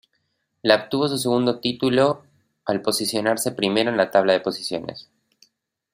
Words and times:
La 0.63 0.77
obtuvo 0.77 1.07
su 1.07 1.19
segundo 1.19 1.59
título 1.59 2.23
al 2.65 2.81
posicionarse 2.81 3.51
primero 3.51 3.91
en 3.91 3.97
la 3.97 4.09
tabla 4.09 4.33
de 4.33 4.39
posiciones. 4.39 5.11